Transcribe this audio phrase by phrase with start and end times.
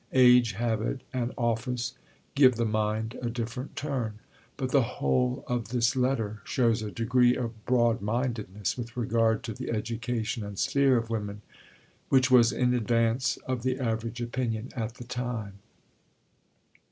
[0.13, 1.93] Age, habit, and office
[2.33, 4.17] give the mind a different turn."
[4.57, 9.53] But the whole of this letter shows a degree of broad mindedness with regard to
[9.53, 11.43] the education and sphere of women
[12.09, 15.59] which was in advance of the average opinion at the time.